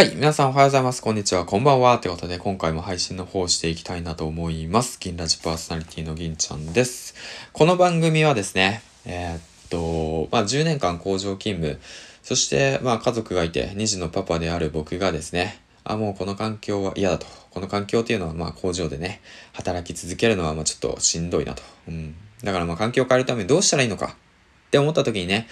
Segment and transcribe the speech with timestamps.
[0.00, 0.14] はい。
[0.14, 1.02] 皆さんおはようございます。
[1.02, 1.44] こんにちは。
[1.44, 1.98] こんばんは。
[1.98, 4.98] ということで、今回も配信の方をしていきたいなと思います。
[4.98, 7.14] 銀ラジパーソナリティの銀ちゃんです。
[7.52, 11.78] この番組はですね、えー、っと、まあ、10年間工場勤務、
[12.22, 17.26] そして、まあ、家族がいて、2児のパパである僕がですね、あ、もうこの環境は嫌だと。
[17.50, 19.20] この環境っていうのは、まあ、工場でね、
[19.52, 21.62] 働き続けるのは、まあ、ちょっとしんどいなと。
[21.88, 22.14] うん。
[22.42, 25.46] だから、まあ、環境を変えるためにどうしたらいいのかって思った時にね、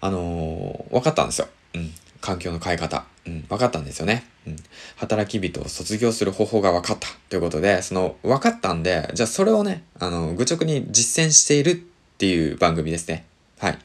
[0.00, 1.46] あのー、分かったんですよ。
[1.74, 1.94] うん。
[2.24, 3.04] 環境の変え方。
[3.26, 4.26] うん、分かったんですよね。
[4.46, 4.56] うん。
[4.96, 11.74] 働き人を卒業する方法が分かったということで、その分かったんで、じゃあそれをね、あの、愚直に実践しているっ
[12.16, 13.26] ていう番組ですね。
[13.58, 13.78] はい。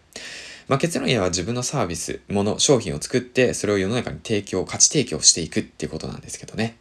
[0.70, 6.78] まあ、結論言えば自分のサービス、もの、商品を作って、それを世の中に提供、価値提供していくっていうことなんですけどね。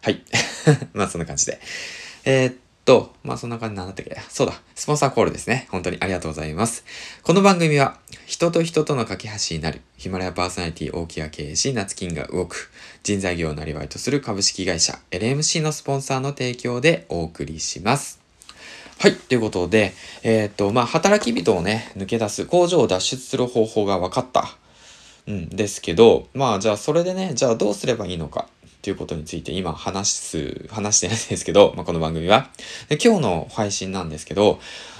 [0.00, 0.22] はい。
[0.94, 1.60] まあそんな感じで。
[2.24, 4.16] えー、っと、まあそんな感じなんだったっけ？
[4.28, 4.54] そうだ。
[4.74, 5.68] スポンサーコールですね。
[5.70, 6.84] 本当にありがとうございます。
[7.22, 7.96] この番組は、
[8.26, 12.70] 人と人との架け橋になる、ヒマラヤパーソナリティ大木屋経営士、夏金が動く、
[13.02, 18.20] 人材業をなりわいとする株式会社、LMC のスポンサーの提供でお送りします。
[18.98, 19.14] はい。
[19.16, 24.56] ということで、えー、っと、まあ、働き人をね、抜け出す、工場を脱出する方法が分かった。
[25.28, 28.48] うんですけど、まあ、じゃあそれでね、じゃあどうすればいいのか。
[28.82, 32.50] っていうことについて今話す、話してないですけど、 まあ、この番組は
[32.88, 32.98] で。
[32.98, 34.58] 今日の配信なんですけど、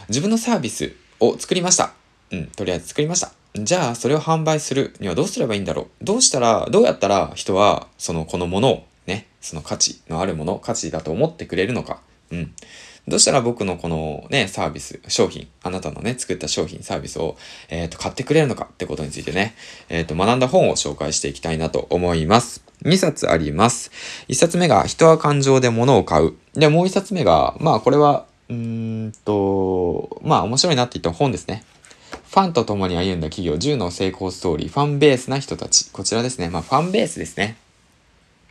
[0.08, 1.92] 自分のサービスを作りました。
[2.30, 3.32] うん、とりあえず作りました。
[3.56, 12.02] じゃあ、それを販売するにはどうすればいいんだろうどうしたら、どうやったら人は、その、このものをね、その価値のあるもの、価値だと思ってくれるのか。
[12.30, 12.54] うん。
[13.08, 17.36] どうしたら僕のこのね、サービス、商品、あなたのね、作った商品、サービスを、
[17.68, 19.56] えっ、ー、と、買ってくれるのかってことについてね、
[19.88, 22.62] えっ、ー、と、学んだ本を紹介していきたいなと思います。
[22.84, 23.90] 2冊あります。
[24.28, 26.34] 1冊目が、人は感情で物を買う。
[26.54, 28.56] で、もう1冊目が、まあ、これは、うー
[29.08, 31.64] んと、まあ、面白いなって言った本ですね。
[32.30, 35.90] ファンと共に歩んだ企業10の成功ストーリー、ファンベースな人たち。
[35.90, 36.48] こちらですね。
[36.48, 37.56] まあ、ファンベースですね。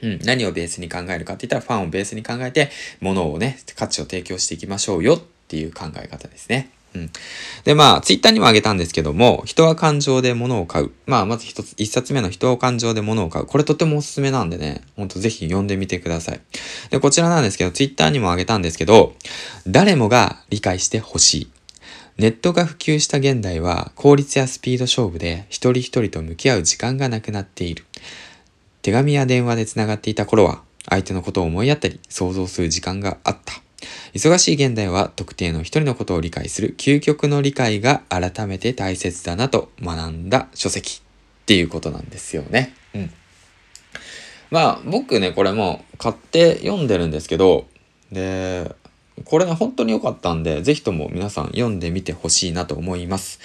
[0.02, 6.72] うん、何をベースに考えるかって言ったらファンをベースに考えて、物をね、価値を提供していきましょうよっていう考え方ですね。
[7.64, 10.92] で、まあ、ツイッターにもあげたんですけども、人は感情で物を買う。
[11.06, 13.46] まあ、まず一つ、一冊目の人は感情で物を買う。
[13.46, 16.42] これとてもおすすめなんでね、ほんとぜひ読んでみてください。
[16.90, 19.14] で、こちらなんですけど、ツイッターにもあげたんですけど、
[19.68, 21.52] 誰もが理解してほしい。
[22.18, 27.86] ネットが普及した現代は、効率やスピード勝負で一人一人と向き合う時間がなくなっている。
[28.82, 33.62] 手紙や電話で繋がっていた頃は、相手のことを思いやったり、想像する時間があった。
[34.14, 42.74] 忙しい現代は特定の一人のことを理解する究極の理解が改めて大切だなと学んだ書籍っていうことなんですよね。
[42.94, 43.12] うん。
[44.52, 47.68] まあ僕ね、これも買って読んでるんですけど、
[48.12, 48.76] で、
[49.24, 53.40] これね、本当に良かったんで、ぜひとも皆さん読んでみてほしいなと思います。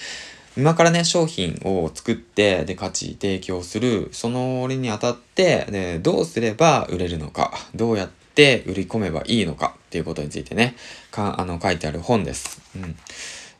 [0.57, 10.77] 今からね、商品を作って、で、価値提供する、その折にあたって、で、どうすれば売れるのか、どうやって売り込めばいいのかっていうことについてね、
[11.11, 12.61] か、あの、書いてある本です。
[12.77, 12.97] うん。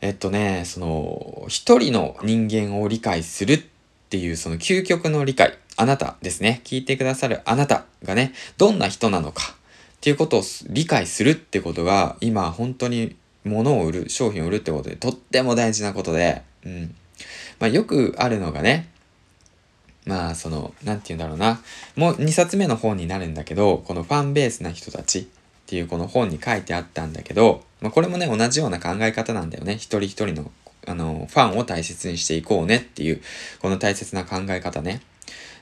[0.01, 3.61] えっとね、その、一人の人間を理解するっ
[4.09, 6.61] ていう、その究極の理解、あなたですね。
[6.63, 9.55] 聞いてくださるあなたがね、どんな人なのか
[9.97, 16.95] っていうことを理解するってことが、今本当に物を売る、商品を売るってことでとっても大事なことで、うん。
[17.59, 18.89] まあよくあるのがね、
[20.07, 21.61] まあその、なんて言うんだろうな。
[21.95, 25.25] もう2冊目の本になるんだけど、このファンベースな人たちっ
[25.67, 29.73] ていうこの本に書いてあったんだけど、まあこれもね、同じような考え方なんだよね。
[29.73, 30.51] 一人一人の、
[30.87, 33.21] あの、ファンを大切にしていこうねっていう、
[33.59, 35.01] この大切な考え方ね。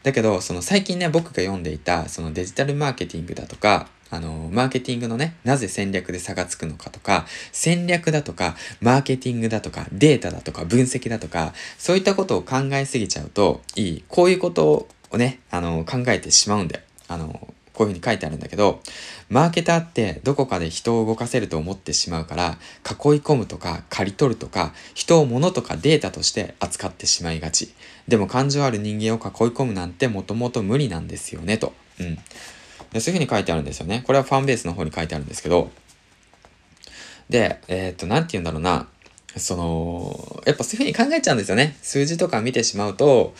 [0.04, 14.04] だけど、その最近ね、僕が読んでいた、そのデジタルマーケティングだとか、あの、マーケティングのね、なぜ戦略で差がつくのかとか、戦略だとか、マーケティングだとか、データだとか、分析だとか、そういったことを考えすぎちゃうといい。
[14.08, 16.84] こういうことをね、あの、考えてしまうんだよ。
[17.08, 18.82] あの、こういうふうに書いてあるんだけど、
[19.30, 27.74] マーケターってどこかで人を動かせると思ってしまうから、囲い込むとか、刈り取るとか、人を物とかデータとして扱ってしまいがち。
[28.08, 31.74] でも感情ある人間を囲い込むなんてもともと無理なんですよね、と。
[32.00, 32.18] うん。
[32.96, 34.06] でそういうふうに書いてあるんですよね。
[34.08, 35.70] これはファンベースの方に書いてあるんですけど、
[37.30, 38.88] で、えー、っと、なんて言うんだろうな、
[39.36, 41.76] その、やっぱそういうふうに考えちゃうんですよね。
[41.82, 43.36] 数字とか見てしまうと、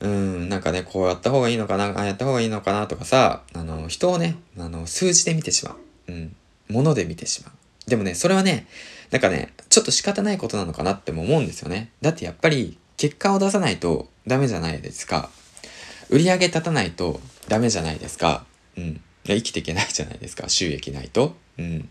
[0.00, 5.76] うん、なんかね、こうやった方がいいのかな、ああやった方がいいのかなとかさ、あの、人をね、あの、数字で見てしま
[6.08, 6.12] う。
[6.12, 6.36] うん、
[6.68, 7.88] 物で見てしまう。
[7.88, 8.66] でもね、それはね、
[9.12, 11.92] なんかね、ちょっと仕方ないことなのかなっても思うんですよね。
[12.00, 15.30] だってやっぱり、結果を出さないとダメじゃないですか。
[16.08, 18.44] 売り上げ立たないとダメじゃないですか。
[18.76, 19.00] うん。
[19.24, 20.48] 生きていけないじゃないですか。
[20.50, 21.36] 収益ないと。
[21.58, 21.88] うん。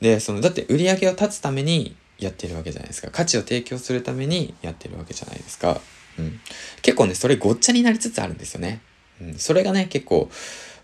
[0.00, 3.10] で、その、だって売り上げを立つためにやってるわけじゃないですか。
[3.10, 5.80] 価値を提供するためにやってるわけじゃないですか。
[6.18, 6.40] うん。
[6.82, 8.80] 結構ね、それごっちゃになりつつあるんですよね。
[9.20, 10.30] うん、それがね、結構、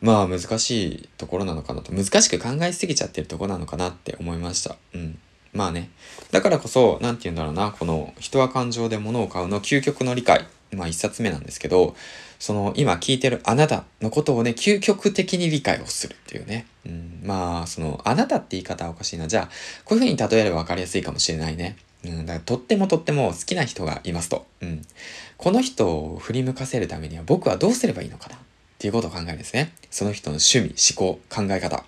[0.00, 4.76] まあ難しいところなのかなと、難しく考えすぎちゃってるところなのかなって思いました。
[4.94, 5.18] うん。
[5.52, 5.90] まあね。
[6.30, 10.46] だからこそ、なんて言うんだろうな、この人は感情で物を買うの究極の理解。
[10.72, 11.96] まあ一冊目なんですけど、
[12.38, 16.66] その今聞いてるあなたのことをね、究極的に理解をするっていうね。
[16.86, 19.26] うん、まあ、その、あなたって言い方はおかしいな。
[19.26, 19.46] じゃあ、
[19.84, 21.76] こういう風に例えれば分かりやすいかもしれないね。
[22.04, 24.46] うん、だからとってもとっても好きな人がいますと。
[24.60, 24.82] うん。
[25.36, 28.36] この人を振り向かせるためには僕はどうすればいいのかな？
[28.36, 28.38] っ
[28.78, 29.72] ていうことを考えるんですね。
[29.90, 31.84] その人の趣味、思考、考え方。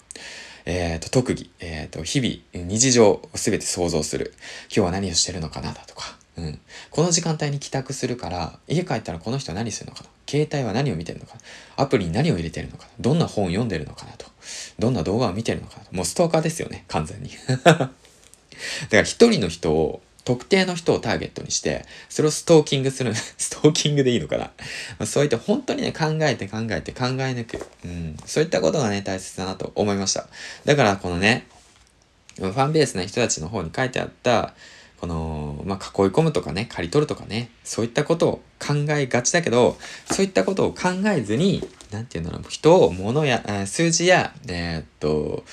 [0.66, 4.34] えっ、ー、と、特技、えっ、ー、と、日々、日常をすべて想像する。
[4.64, 5.72] 今日は何をしてるのかな？
[5.72, 6.18] だとか。
[6.40, 6.60] うん。
[6.90, 10.10] この時間帯に帰宅するから、家帰ったらこの人は何するのかな？
[10.26, 11.34] 携帯は何を見てるのか
[11.76, 14.26] アプリに何を入れてるのかどんな本を読んでるのかなと。
[14.78, 15.94] どんな動画を見てるのかなと。
[15.94, 17.30] もうストーカーですよね、完全に。
[17.64, 17.90] だか
[18.90, 24.50] ら一人の人を特定の人をターゲットにして、それをストーキングする、 ストーキングでいいのかな、
[24.98, 27.66] ま、そういった本当にね、考えて考えて考え抜く。
[27.84, 28.16] うん。
[28.26, 30.28] そういったことがね、大切だなと思いました。
[30.64, 31.46] だからこのね、
[32.36, 34.54] ファンベースな人たちの方に書いてあった、
[35.00, 39.78] この、まあ、囲い込むとかね、刈り取るとかね、そういったことを考えがちだけど、
[40.10, 45.44] そういったことを考えずに、なんていうんだろう、人を物や、数字や、えー、っと、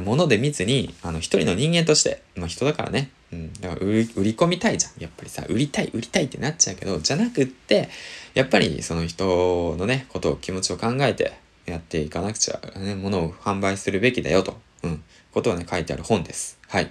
[0.00, 5.00] 物で見ずに、あの、一人の人間として、まあ、人だからね、うん、だから売り込みたいじゃん。
[5.00, 7.88] やっぱりさ、売りたい、売りたいってなっちゃうけど、じゃなくって、
[8.34, 11.32] やっぱりその人のね、ことを、気持ちを考えて
[11.64, 16.58] やっていかなくちゃ、ね、物を販売するべきだよと、うん、ことをね、書いてある本です。
[16.68, 16.90] はい。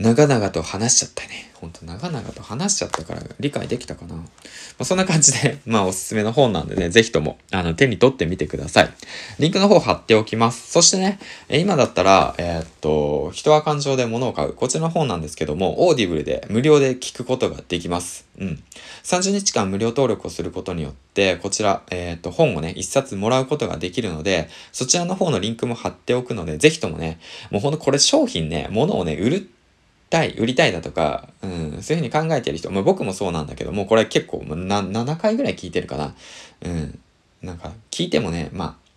[0.00, 1.50] 長々と話しちゃったね。
[1.60, 4.14] ほんと長々と話しちゃったから理解できたかな。
[4.14, 4.24] ま
[4.78, 8.90] あ、そんな感じで、 まあおすすめの本なんでね、ぜひとも、あの、手に取ってみてください。
[9.38, 10.72] リンクの方貼っておきます。
[10.72, 11.18] そしてね、
[11.50, 14.54] 今だったら、えー、っと、人は感情で物を買う。
[14.54, 18.24] こちらの本なんですけども、 Audible で無料で聞くことができます。
[18.38, 18.62] うん。
[19.04, 27.20] 30日間無料登録をすることによって、こちら、えー、っと、本をね、一冊もらうことができるので、そちらの方のリンクも貼っておくので、ぜひともね、
[27.50, 29.59] もうほんとこれ商品ね、物をね、売るって
[30.10, 36.14] たい、売りたいだとか、うん、そういうふうに考えてる人、まあ、僕もそうなんだけども、これ結構な、7回ぐらい聞いてるかな。
[36.62, 36.98] うん。
[37.42, 38.90] なんか、聞いてもね、まあ、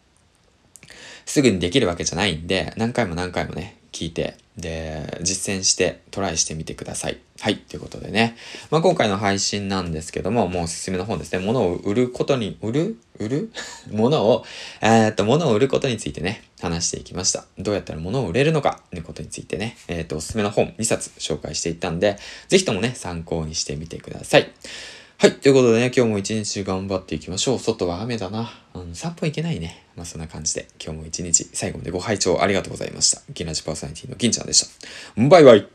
[1.25, 7.19] すぐにできるわけじゃないんで、何回も何回もね、聞いて、で、実践してトライしてみてください。
[7.39, 7.57] はい。
[7.57, 8.35] ということでね。
[8.69, 11.39] まあ、今回の配信なんですけども、もうおすすめの本ですね。
[11.39, 12.97] 物を売ることに、売る？
[13.19, 13.51] 売る？
[13.91, 14.45] 物を、
[14.81, 17.45] えー、っと、物を売ることについてね、話していきました。
[17.57, 22.17] どうやったら物を売れるのか、ということについてね、えー、っと、おすすめの本2冊紹介していったんで、
[22.47, 24.51] ぜひともね、参考にしてみてください。
[25.23, 25.35] はい。
[25.35, 27.57] ということでね、今日も一日頑張っていきましょう。
[27.57, 28.51] 外は雨だな。
[28.73, 29.85] うん、散歩行けないね。
[29.95, 33.21] まあそんな感じで、今日も一日最後までご拝聴ありがとうございました。
[33.33, 34.67] ギナジパーソナリティの銀ちゃんでし
[35.15, 35.29] た。
[35.29, 35.65] バイバイ